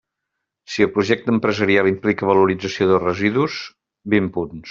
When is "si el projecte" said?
0.75-1.31